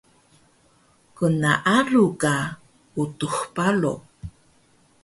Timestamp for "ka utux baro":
2.21-3.95